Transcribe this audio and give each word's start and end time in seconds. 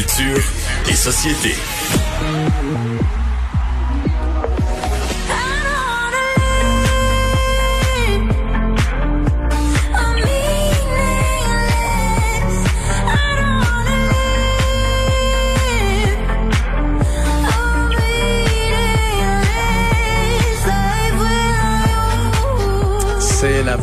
Culture 0.00 0.42
et 0.88 0.94
société. 0.94 1.54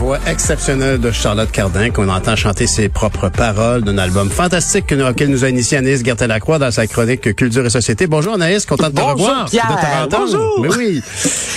Voix 0.08 0.20
exceptionnelle 0.26 1.02
de 1.02 1.12
Charlotte 1.12 1.52
Cardin 1.52 1.90
qu'on 1.90 2.08
entend 2.08 2.38
chanter 2.38 2.66
ses 2.66 2.88
propres 2.88 3.28
paroles 3.28 3.82
d'un 3.84 3.98
album 3.98 4.30
fantastique 4.30 4.86
auquel 4.94 5.30
nous 5.30 5.44
a 5.44 5.50
initié 5.50 5.80
Anaïs 5.80 6.02
Gertin-Lacroix 6.02 6.60
dans 6.60 6.72
sa 6.72 6.88
chronique 6.88 7.36
Culture 7.36 7.66
et 7.66 7.70
Société. 7.70 8.08
Bonjour 8.08 8.36
Anaïs, 8.36 8.66
content 8.66 8.90
de 8.90 8.96
te 8.96 9.02
Bonjour, 9.02 9.18
revoir. 9.28 9.50
Pierre. 9.50 10.08
De. 10.10 10.16
Bonjour. 10.16 10.60
Mais 10.62 10.70
oui. 10.78 11.02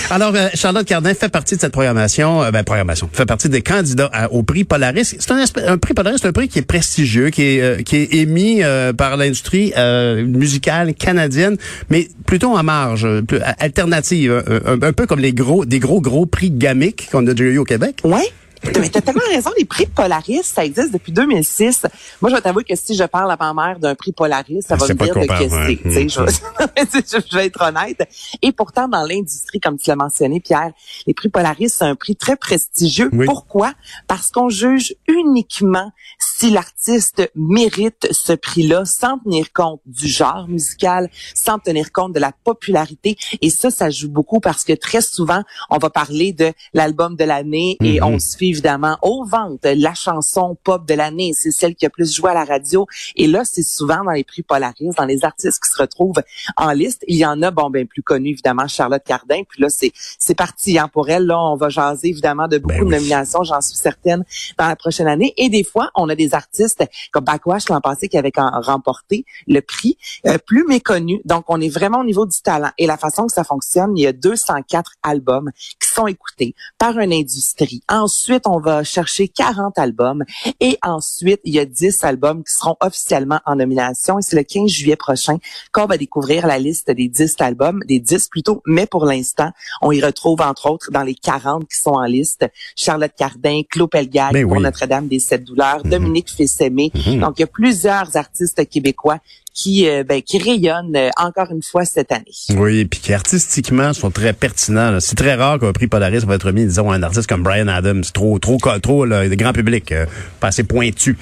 Alors, 0.09 0.33
euh, 0.35 0.49
Charlotte 0.53 0.85
Cardin 0.85 1.13
fait 1.13 1.29
partie 1.29 1.55
de 1.55 1.61
cette 1.61 1.71
programmation, 1.71 2.43
euh, 2.43 2.51
ben, 2.51 2.65
programmation, 2.65 3.09
fait 3.13 3.25
partie 3.25 3.47
des 3.47 3.61
candidats 3.61 4.09
à- 4.11 4.29
au 4.33 4.43
prix 4.43 4.65
Polaris. 4.65 5.15
C'est 5.17 5.31
un, 5.31 5.45
un 5.67 5.77
prix 5.77 5.93
Polaris, 5.93 6.17
c'est 6.21 6.27
un 6.27 6.33
prix 6.33 6.49
qui 6.49 6.59
est 6.59 6.63
prestigieux, 6.63 7.29
qui 7.29 7.43
est, 7.43 7.61
euh, 7.61 7.77
qui 7.83 7.95
est 7.95 8.13
émis 8.15 8.63
euh, 8.63 8.91
par 8.91 9.15
l'industrie 9.15 9.71
euh, 9.77 10.25
musicale 10.25 10.93
canadienne, 10.93 11.55
mais 11.89 12.09
plutôt 12.25 12.53
en 12.57 12.63
marge, 12.63 13.07
plus- 13.21 13.39
alternative, 13.59 14.43
un, 14.65 14.91
peu 14.91 15.05
comme 15.05 15.21
les 15.21 15.31
gros, 15.31 15.63
des 15.63 15.79
gros, 15.79 16.01
gros 16.01 16.25
prix 16.25 16.51
gamiques 16.51 17.07
qu'on 17.13 17.25
a 17.27 17.33
déjà 17.33 17.49
eu 17.49 17.57
au 17.57 17.63
Québec. 17.63 17.95
Oui. 18.03 18.19
Mais 18.63 18.89
t'as 18.89 19.01
tellement 19.01 19.21
raison, 19.27 19.49
les 19.57 19.65
prix 19.65 19.87
Polaris, 19.87 20.43
ça 20.43 20.63
existe 20.63 20.91
depuis 20.93 21.11
2006. 21.11 21.87
Moi, 22.21 22.29
je 22.29 22.35
vais 22.35 22.41
t'avouer 22.41 22.63
que 22.63 22.75
si 22.75 22.95
je 22.95 23.03
parle 23.03 23.31
à 23.31 23.37
ma 23.37 23.53
mère 23.53 23.79
d'un 23.79 23.95
prix 23.95 24.11
Polaris, 24.11 24.61
ça 24.61 24.75
Ah, 24.75 24.77
va 24.77 24.87
me 24.87 24.93
dire 24.93 25.15
de 25.15 25.25
que 25.25 25.89
c'est. 25.93 26.09
Je, 26.11 26.21
vais- 26.23 27.21
je 27.31 27.35
vais 27.37 27.45
être 27.47 27.61
honnête. 27.61 28.07
Et 28.41 28.51
pourtant, 28.51 28.87
dans 28.87 29.03
l'industrie, 29.03 29.59
comme 29.59 29.77
tu 29.77 29.89
l'as 29.89 29.95
mentionné, 29.95 30.39
Pierre, 30.39 30.71
les 31.07 31.13
prix 31.13 31.29
Polaris, 31.29 31.69
c'est 31.69 31.85
un 31.85 31.95
prix 31.95 32.15
très 32.15 32.35
prestigieux. 32.35 33.09
Oui. 33.13 33.25
Pourquoi? 33.25 33.73
Parce 34.07 34.29
qu'on 34.31 34.49
juge 34.49 34.93
uniquement 35.07 35.91
si 36.19 36.49
l'artiste 36.51 37.31
mérite 37.35 38.07
ce 38.11 38.33
prix-là 38.33 38.85
sans 38.85 39.17
tenir 39.19 39.51
compte 39.53 39.81
du 39.85 40.07
genre 40.07 40.47
musical, 40.47 41.09
sans 41.35 41.59
tenir 41.59 41.91
compte 41.91 42.13
de 42.13 42.19
la 42.19 42.31
popularité. 42.43 43.17
Et 43.41 43.49
ça, 43.49 43.69
ça 43.71 43.89
joue 43.89 44.09
beaucoup 44.09 44.39
parce 44.39 44.63
que 44.63 44.73
très 44.73 45.01
souvent, 45.01 45.43
on 45.69 45.77
va 45.77 45.89
parler 45.89 46.33
de 46.33 46.51
l'album 46.73 47.15
de 47.15 47.23
l'année 47.23 47.77
et 47.83 47.99
Mhm. 48.01 48.05
on 48.07 48.19
se 48.19 48.37
fie 48.37 48.50
évidemment 48.51 48.97
aux 49.01 49.25
ventes. 49.25 49.65
La 49.65 49.93
chanson 49.93 50.55
pop 50.63 50.85
de 50.87 50.93
l'année, 50.93 51.31
c'est 51.33 51.51
celle 51.51 51.75
qui 51.75 51.85
a 51.85 51.89
plus 51.89 52.13
joué 52.13 52.31
à 52.31 52.33
la 52.33 52.43
radio. 52.45 52.85
Et 53.15 53.27
là, 53.27 53.41
c'est 53.43 53.63
souvent 53.63 54.03
dans 54.03 54.11
les 54.11 54.23
prix 54.23 54.43
Polaris, 54.43 54.89
dans 54.97 55.05
les 55.05 55.25
artistes 55.25 55.61
qui 55.63 55.69
se 55.69 55.81
retrouvent 55.81 56.21
en 56.57 56.71
liste. 56.71 57.03
Il 57.07 57.17
y 57.17 57.25
en 57.25 57.41
a, 57.41 57.51
bon, 57.51 57.69
ben 57.69 57.87
plus 57.87 58.03
connu 58.03 58.29
évidemment, 58.29 58.67
Charlotte 58.67 59.03
Cardin. 59.03 59.41
Puis 59.49 59.61
là, 59.61 59.69
c'est 59.69 59.91
c'est 60.19 60.35
parti 60.35 60.77
hein, 60.77 60.87
pour 60.87 61.09
elle. 61.09 61.25
Là, 61.25 61.39
on 61.39 61.55
va 61.55 61.69
jaser 61.69 62.09
évidemment 62.09 62.47
de 62.47 62.57
beaucoup 62.57 62.75
Ben 62.75 62.83
oui. 62.83 62.89
de 62.91 62.95
nominations, 62.97 63.43
j'en 63.43 63.61
suis 63.61 63.77
certaine, 63.77 64.23
dans 64.57 64.67
la 64.67 64.75
prochaine 64.75 65.07
année. 65.07 65.33
Et 65.37 65.49
des 65.49 65.63
fois, 65.63 65.89
on 65.95 66.07
a 66.09 66.15
des 66.15 66.33
artistes 66.33 66.83
comme 67.11 67.23
Backwash 67.23 67.69
l'an 67.69 67.81
passé 67.81 68.07
qui 68.07 68.17
avaient 68.17 68.31
quand- 68.31 68.51
remporté 68.61 69.25
le 69.47 69.61
prix, 69.61 69.97
euh, 70.27 70.37
plus 70.45 70.65
méconnus. 70.65 71.19
Donc, 71.25 71.45
on 71.47 71.59
est 71.61 71.69
vraiment 71.69 71.99
au 71.99 72.03
niveau 72.03 72.25
du 72.25 72.39
talent. 72.41 72.71
Et 72.77 72.85
la 72.85 72.97
façon 72.97 73.27
que 73.27 73.33
ça 73.33 73.43
fonctionne, 73.43 73.97
il 73.97 74.03
y 74.03 74.07
a 74.07 74.13
204 74.13 74.93
albums 75.03 75.49
qui 75.79 75.87
sont 75.89 76.07
écoutés 76.07 76.53
par 76.77 76.97
une 76.99 77.13
industrie. 77.13 77.81
Ensuite, 77.89 78.40
on 78.45 78.59
va 78.59 78.83
chercher 78.83 79.27
40 79.27 79.77
albums. 79.77 80.23
Et 80.59 80.77
ensuite, 80.83 81.41
il 81.43 81.53
y 81.53 81.59
a 81.59 81.65
10 81.65 82.03
albums 82.03 82.43
qui 82.43 82.53
seront 82.53 82.75
officiellement 82.81 83.39
en 83.45 83.55
nomination. 83.55 84.19
Et 84.19 84.21
c'est 84.21 84.35
le 84.35 84.43
15 84.43 84.69
juillet 84.69 84.95
prochain 84.95 85.37
qu'on 85.71 85.85
va 85.85 85.97
découvrir 85.97 86.47
la 86.47 86.59
liste 86.59 86.91
des 86.91 87.07
10 87.07 87.35
albums, 87.39 87.79
des 87.87 87.99
10 87.99 88.27
plutôt. 88.29 88.61
Mais 88.65 88.85
pour 88.85 89.05
l'instant, 89.05 89.51
on 89.81 89.91
y 89.91 90.01
retrouve 90.01 90.41
entre 90.41 90.69
autres 90.69 90.91
dans 90.91 91.03
les 91.03 91.15
40 91.15 91.67
qui 91.67 91.77
sont 91.77 91.91
en 91.91 92.05
liste 92.05 92.45
Charlotte 92.75 93.11
Cardin, 93.17 93.61
Claude 93.69 93.89
Pelgag 93.89 94.33
Ben 94.33 94.47
pour. 94.47 94.59
Notre-Dame 94.59 95.07
des 95.07 95.19
Sept 95.19 95.43
Douleurs, 95.43 95.81
Mhm. 95.85 95.91
Dominique 95.91 96.29
Fils-Aimé. 96.29 96.91
Mhm. 96.93 97.19
Donc, 97.19 97.33
il 97.37 97.41
y 97.41 97.43
a 97.43 97.47
plusieurs 97.47 98.15
artistes 98.15 98.67
québécois 98.69 99.17
qui, 99.53 99.87
euh, 99.87 100.03
ben, 100.03 100.21
qui 100.21 100.37
rayonnent 100.37 100.95
euh, 100.95 101.09
encore 101.17 101.47
une 101.51 101.61
fois 101.61 101.83
cette 101.85 102.11
année. 102.11 102.23
Oui, 102.55 102.85
puis 102.85 102.99
qui 102.99 103.13
artistiquement 103.13 103.93
sont 103.93 104.11
très 104.11 104.33
pertinents. 104.33 104.99
C'est 104.99 105.15
très 105.15 105.35
rare 105.35 105.59
qu'un 105.59 105.73
prix 105.73 105.87
Polaris 105.87 106.19
va 106.19 106.35
être 106.35 106.45
remis, 106.45 106.65
disons, 106.65 106.89
à 106.91 106.95
un 106.95 107.03
artiste 107.03 107.27
comme 107.27 107.43
Brian 107.43 107.67
Adams, 107.67 108.03
trop, 108.13 108.39
trop, 108.39 108.57
trop, 108.81 109.05
là, 109.05 109.25
le 109.25 109.35
grand 109.35 109.53
public, 109.53 109.91
euh, 109.91 110.05
pas 110.39 110.47
assez 110.47 110.63
pointu. 110.63 111.17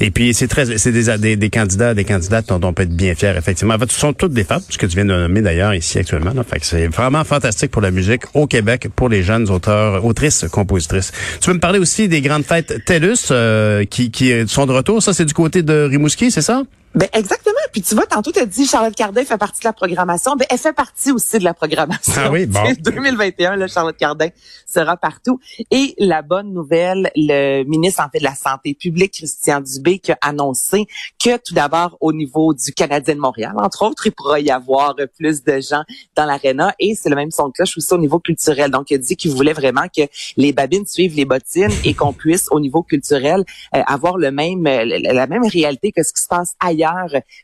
Et 0.00 0.10
puis 0.10 0.34
c'est 0.34 0.48
très, 0.48 0.76
c'est 0.76 0.92
des, 0.92 1.16
des, 1.18 1.36
des 1.36 1.50
candidats, 1.50 1.94
des 1.94 2.04
candidates 2.04 2.48
dont 2.48 2.60
on 2.62 2.72
peut 2.72 2.82
être 2.82 2.94
bien 2.94 3.14
fier, 3.14 3.36
effectivement. 3.36 3.74
En 3.74 3.78
fait, 3.78 3.90
ce 3.90 3.98
sont 3.98 4.12
toutes 4.12 4.32
des 4.32 4.44
femmes, 4.44 4.62
ce 4.68 4.76
que 4.76 4.86
tu 4.86 4.96
viens 4.96 5.04
de 5.04 5.14
nommer 5.14 5.40
d'ailleurs 5.40 5.74
ici 5.74 5.98
actuellement. 5.98 6.32
Là. 6.34 6.44
Fait 6.44 6.60
que 6.60 6.66
c'est 6.66 6.88
vraiment 6.88 7.24
fantastique 7.24 7.70
pour 7.70 7.82
la 7.82 7.90
musique 7.90 8.22
au 8.34 8.46
Québec, 8.46 8.88
pour 8.94 9.08
les 9.08 9.22
jeunes 9.22 9.50
auteurs, 9.50 10.04
autrices, 10.04 10.44
compositrices. 10.50 11.12
Tu 11.40 11.48
veux 11.48 11.54
me 11.54 11.60
parler 11.60 11.78
aussi 11.78 12.08
des 12.08 12.20
grandes 12.20 12.44
fêtes 12.44 12.84
TELUS 12.84 13.28
euh, 13.30 13.84
qui, 13.84 14.10
qui 14.10 14.32
sont 14.48 14.66
de 14.66 14.72
retour? 14.72 15.02
Ça, 15.02 15.14
c'est 15.14 15.24
du 15.24 15.34
côté 15.34 15.62
de 15.62 15.88
Rimouski, 15.90 16.30
c'est 16.30 16.42
ça? 16.42 16.62
Ben 16.94 17.08
exactement. 17.12 17.54
Puis 17.72 17.82
tu 17.82 17.96
vois, 17.96 18.06
tantôt 18.06 18.30
tu 18.30 18.38
as 18.38 18.46
dit 18.46 18.66
Charlotte 18.66 18.94
Cardin 18.94 19.24
fait 19.24 19.36
partie 19.36 19.60
de 19.60 19.66
la 19.66 19.72
programmation. 19.72 20.36
Ben 20.36 20.46
elle 20.48 20.58
fait 20.58 20.72
partie 20.72 21.10
aussi 21.10 21.40
de 21.40 21.44
la 21.44 21.52
programmation. 21.52 22.12
Ah 22.16 22.30
oui, 22.30 22.46
bon. 22.46 22.60
Tu 22.64 22.74
sais, 22.74 22.80
2021, 22.80 23.56
là, 23.56 23.66
Charlotte 23.66 23.96
Cardin 23.96 24.28
sera 24.66 24.96
partout. 24.96 25.40
Et 25.72 25.94
la 25.98 26.22
bonne 26.22 26.52
nouvelle, 26.52 27.10
le 27.16 27.64
ministre 27.64 28.00
en 28.00 28.08
fait 28.10 28.20
de 28.20 28.24
la 28.24 28.36
santé 28.36 28.74
publique, 28.74 29.14
Christian 29.14 29.60
Dubé, 29.60 29.98
qui 29.98 30.12
a 30.12 30.18
annoncé 30.22 30.86
que 31.22 31.36
tout 31.36 31.52
d'abord 31.52 31.96
au 32.00 32.12
niveau 32.12 32.54
du 32.54 32.72
Canadien 32.72 33.16
de 33.16 33.20
Montréal, 33.20 33.54
entre 33.58 33.84
autres, 33.84 34.06
il 34.06 34.12
pourra 34.12 34.38
y 34.38 34.50
avoir 34.50 34.94
plus 35.18 35.42
de 35.42 35.60
gens 35.60 35.82
dans 36.14 36.26
l'aréna. 36.26 36.74
Et 36.78 36.94
c'est 36.94 37.10
le 37.10 37.16
même 37.16 37.32
son 37.32 37.48
de 37.48 37.52
cloche 37.52 37.76
aussi 37.76 37.92
au 37.92 37.98
niveau 37.98 38.20
culturel. 38.20 38.70
Donc 38.70 38.90
il 38.90 38.94
a 38.94 38.98
dit 38.98 39.16
qu'il 39.16 39.32
voulait 39.32 39.52
vraiment 39.52 39.86
que 39.94 40.02
les 40.36 40.52
babines 40.52 40.86
suivent 40.86 41.16
les 41.16 41.24
bottines 41.24 41.72
et 41.84 41.94
qu'on 41.94 42.12
puisse 42.12 42.46
au 42.52 42.60
niveau 42.60 42.82
culturel 42.82 43.44
euh, 43.74 43.82
avoir 43.86 44.16
le 44.16 44.30
même 44.30 44.64
euh, 44.66 44.84
la 44.84 45.26
même 45.26 45.44
réalité 45.44 45.90
que 45.90 46.02
ce 46.02 46.12
qui 46.12 46.22
se 46.22 46.28
passe 46.28 46.54
ailleurs 46.60 46.83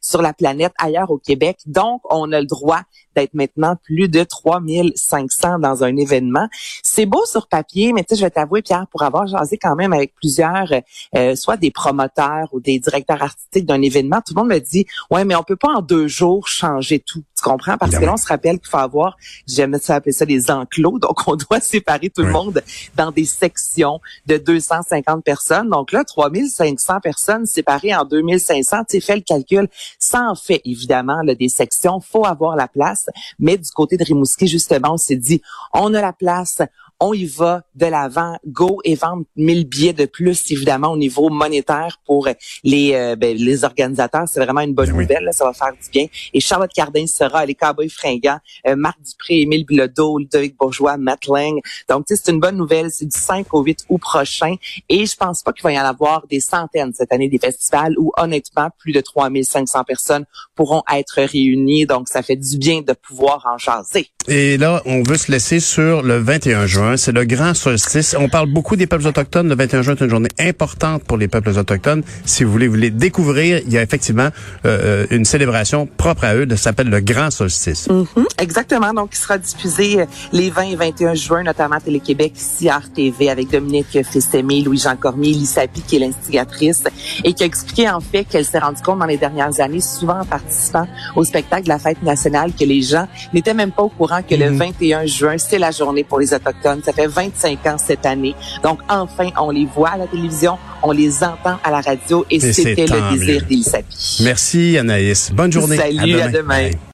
sur 0.01 0.23
la 0.23 0.33
planète, 0.33 0.73
ailleurs 0.79 1.11
au 1.11 1.19
Québec. 1.19 1.59
Donc, 1.67 2.01
on 2.11 2.33
a 2.33 2.41
le 2.41 2.47
droit 2.47 2.83
d'être 3.17 3.35
maintenant 3.35 3.77
plus 3.83 4.09
de 4.09 4.23
3500 4.23 5.59
dans 5.59 5.85
un 5.85 5.97
événement. 5.97 6.49
C'est 6.83 7.07
beau 7.07 7.25
sur 7.27 7.49
papier, 7.49 7.93
mais 7.93 8.03
tu 8.03 8.11
sais, 8.11 8.21
je 8.21 8.25
vais 8.25 8.31
t'avouer, 8.31 8.63
Pierre, 8.63 8.87
pour 8.91 9.03
avoir 9.03 9.27
jasé 9.27 9.59
quand 9.59 9.75
même 9.75 9.93
avec 9.93 10.15
plusieurs, 10.15 10.73
euh, 11.17 11.35
soit 11.35 11.57
des 11.57 11.71
promoteurs 11.71 12.49
ou 12.53 12.61
des 12.61 12.79
directeurs 12.79 13.23
artistiques 13.23 13.67
d'un 13.67 13.83
événement, 13.83 14.21
tout 14.25 14.35
le 14.35 14.43
monde 14.43 14.51
me 14.51 14.59
dit, 14.59 14.87
ouais, 15.11 15.25
mais 15.25 15.35
on 15.35 15.43
peut 15.43 15.57
pas 15.57 15.75
en 15.75 15.83
deux 15.83 16.07
jours 16.07 16.47
changer 16.49 17.01
tout. 17.01 17.23
Tu 17.37 17.43
comprends? 17.43 17.79
Parce 17.79 17.91
que 17.91 17.97
Évidemment. 17.97 18.13
là, 18.13 18.15
on 18.15 18.23
se 18.23 18.29
rappelle 18.29 18.59
qu'il 18.59 18.69
faut 18.69 18.77
avoir, 18.77 19.17
j'aime 19.47 19.77
ça 19.81 19.97
appeler 19.97 20.13
ça 20.13 20.27
des 20.27 20.51
enclos, 20.51 20.99
donc 21.01 21.27
on 21.27 21.37
doit 21.37 21.61
séparer 21.61 22.11
tout 22.11 22.23
le 22.23 22.31
monde 22.31 22.63
dans 22.97 23.11
des 23.11 23.25
sections 23.25 24.01
de 24.27 24.37
250 24.37 25.25
personnes. 25.25 25.69
Donc 25.69 25.93
là, 25.93 26.05
3500 26.05 27.01
personnes 27.01 27.47
séparées 27.47 27.95
en 27.95 28.05
2500, 28.05 28.85
tu 28.85 28.85
sais, 28.89 29.01
fais 29.01 29.17
le 29.17 29.23
calcul. 29.31 29.69
Ça 29.99 30.23
en 30.29 30.35
fait, 30.35 30.61
évidemment, 30.65 31.23
là, 31.23 31.35
des 31.35 31.49
sections. 31.49 32.01
Faut 32.01 32.27
avoir 32.27 32.57
la 32.57 32.69
place. 32.69 33.07
Mais 33.39 33.57
du 33.57 33.71
côté 33.71 33.97
de 33.97 34.05
Rimouski, 34.05 34.47
justement, 34.47 34.95
on 34.95 34.97
s'est 34.97 35.17
dit, 35.17 35.41
on 35.73 35.95
a 35.95 36.01
la 36.01 36.13
place, 36.13 36.63
on 37.01 37.15
y 37.15 37.25
va 37.25 37.63
de 37.75 37.87
l'avant, 37.87 38.37
go 38.47 38.81
et 38.85 38.95
vendre 38.95 39.25
1000 39.37 39.67
billets 39.67 39.93
de 39.93 40.05
plus, 40.05 40.51
évidemment, 40.51 40.89
au 40.89 40.97
niveau 40.97 41.31
monétaire 41.31 41.99
pour 42.05 42.29
les, 42.63 42.95
euh, 42.95 43.17
ben, 43.17 43.37
les 43.37 43.65
organisateurs. 43.65 44.25
C'est 44.31 44.45
vraiment 44.45 44.61
une 44.61 44.75
bonne 44.75 44.91
Ben 44.91 44.97
oui. 44.97 45.03
nouvelle, 45.05 45.25
là, 45.25 45.33
ça 45.33 45.45
va 45.45 45.53
faire 45.55 45.73
du 45.73 45.91
bien. 45.91 46.07
Et 46.35 46.41
Charlotte 46.41 46.71
Cardin 46.75 47.07
sera, 47.07 47.47
les 47.47 47.55
Cowboys 47.55 47.89
fringants, 47.89 48.39
euh, 48.69 48.77
Marc 48.77 48.99
Dupré, 49.03 49.41
Émile 49.41 49.65
Bilodeau, 49.65 50.19
Ludovic 50.19 50.57
Bourgeois, 50.59 50.99
Matt 50.99 51.27
Lang. 51.27 51.59
Donc, 51.89 52.05
c'est 52.07 52.29
une 52.29 52.41
bonne 52.41 52.57
nouvelle. 52.57 52.91
C'est 52.91 53.07
du 53.07 53.19
5 53.19 53.53
au 53.55 53.63
8 53.63 53.87
août 53.89 53.99
prochain. 53.99 54.57
Et 54.89 55.07
je 55.07 55.17
pense 55.17 55.43
pas 55.43 55.53
qu'il 55.53 55.63
va 55.63 55.73
y 55.73 55.81
en 55.81 55.85
avoir 55.85 56.27
des 56.29 56.41
centaines 56.41 56.93
cette 56.93 57.13
année 57.13 57.29
des 57.29 57.39
festivals 57.39 57.95
où, 57.99 58.13
honnêtement, 58.19 58.69
plus 58.79 58.93
de 58.93 59.01
3500 59.01 59.85
personnes 59.85 60.27
pourront 60.55 60.83
être 60.95 61.21
réunies. 61.33 61.87
Donc, 61.87 62.09
ça 62.09 62.23
fait 62.23 62.37
du 62.37 62.59
bien 62.59 62.83
de 62.83 62.93
pouvoir 62.93 63.47
en 63.51 63.57
jaser. 63.57 64.09
Et 64.29 64.59
là, 64.59 64.83
on 64.85 65.03
veut 65.03 65.17
se 65.17 65.33
laisser 65.33 65.61
sur 65.61 66.03
le 66.03 66.19
21 66.19 66.67
juin. 66.67 66.90
C'est 66.97 67.13
le 67.13 67.25
grand 67.25 67.55
solstice. 67.55 68.15
On 68.19 68.29
parle 68.29 68.49
beaucoup 68.51 68.77
des 68.77 68.87
peuples 68.87 69.07
autochtones. 69.07 69.49
Le 69.49 69.55
21 69.55 69.83
juin 69.83 69.95
est 69.95 70.01
une 70.05 70.11
journée 70.11 70.29
importante 70.39 71.05
pour 71.05 71.17
les 71.17 71.29
peuples 71.29 71.51
autochtones. 71.51 72.03
Si 72.25 72.45
vous 72.45 72.53
voulez 72.53 72.69
vous 72.69 72.77
les 72.77 72.91
découvrir, 72.91 73.61
il 73.67 73.73
y 73.73 73.79
a 73.79 73.83
effectivement 73.83 74.29
euh, 74.67 75.07
une 75.11 75.25
célébration 75.25 75.87
propre 75.87 76.25
à 76.25 76.35
eux. 76.35 76.47
Ça 76.51 76.57
s'appelle 76.57 76.89
le 76.91 77.01
grand 77.01 77.31
solstice. 77.31 77.89
Mhm, 77.89 78.07
exactement. 78.39 78.93
Donc, 78.93 79.11
il 79.13 79.17
sera 79.19 79.39
diffusé 79.39 80.01
euh, 80.01 80.05
les 80.33 80.51
20 80.51 80.63
et 80.63 80.77
21 80.77 81.15
juin, 81.15 81.43
notamment 81.43 81.77
à 81.77 81.81
Télé-Québec, 81.81 82.33
ici 82.37 82.69
à 82.69 82.79
RTV, 82.79 83.31
avec 83.31 83.51
Dominique 83.51 83.99
Fils-Aimé, 84.11 84.63
Louis-Jean 84.63 84.97
Cormier, 84.97 85.33
Lisa 85.33 85.67
Pi, 85.67 85.83
qui 85.83 85.97
est 85.97 86.01
l'instigatrice, 86.01 86.85
et 87.25 87.33
qui 87.33 87.43
a 87.43 87.47
expliqué 87.47 87.89
en 87.89 88.01
fait 88.01 88.25
qu'elle 88.25 88.45
s'est 88.45 88.59
rendue 88.59 88.83
compte 88.83 88.99
dans 88.99 89.07
les 89.07 89.17
dernières 89.17 89.61
années, 89.61 89.81
souvent 89.81 90.21
en 90.21 90.25
participant 90.25 90.87
au 91.17 91.25
spectacle 91.25 91.65
de 91.65 91.69
la 91.69 91.79
fête 91.79 92.03
nationale, 92.03 92.53
que 92.59 92.65
les 92.65 92.83
gens 92.83 93.07
n'étaient 93.33 93.55
même 93.55 93.73
pas 93.73 93.83
au 93.83 93.89
courant 93.89 94.23
que 94.23 94.35
le 94.35 94.51
Mhm. 94.51 94.59
21 94.59 95.07
juin, 95.07 95.37
c'est 95.39 95.59
la 95.59 95.71
journée 95.71 96.05
pour 96.05 96.19
les 96.21 96.33
Autochtones 96.35 96.80
Ça 96.85 96.93
fait 96.93 97.07
25 97.07 97.67
ans 97.67 97.77
cette 97.79 98.07
année. 98.07 98.35
Donc, 98.63 98.81
enfin, 98.89 99.31
on 99.41 99.51
les 99.51 99.67
voit 99.67 99.91
à 99.91 99.97
la 99.99 100.07
télévision, 100.07 100.59
on 100.83 100.93
les 100.93 101.23
entend 101.23 101.59
à 101.63 101.71
la 101.71 101.81
radio 101.81 102.25
et, 102.31 102.41
c'était 102.41 102.87
le 102.87 103.17
désir 103.17 103.43
d'Elisabeth. 103.43 103.87
Merci 104.21 104.79
Anaïs. 104.79 105.31
Bonne 105.33 105.53
journée. 105.53 105.77
Salut, 105.77 106.21
à 106.21 106.29
demain. 106.29 106.71